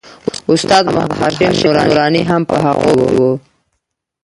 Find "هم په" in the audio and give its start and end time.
2.29-2.55